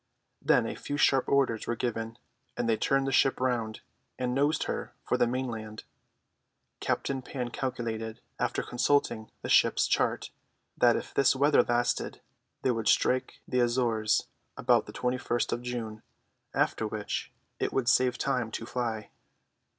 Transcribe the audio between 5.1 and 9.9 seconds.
the mainland. Captain Pan calculated, after consulting the ship's